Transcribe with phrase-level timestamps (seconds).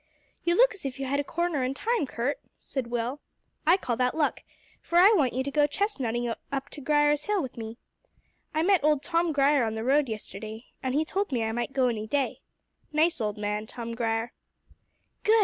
[0.43, 3.19] "You look as if you had a corner in time, Curt," said Will.
[3.67, 4.41] "I call that luck,
[4.81, 7.77] for I want you to go chestnutting up to Grier's Hill with me.
[8.51, 11.71] I met old Tom Grier on the road yesterday, and he told me I might
[11.73, 12.41] go any day.
[12.91, 14.33] Nice old man, Tom Grier."
[15.23, 15.39] "Good!"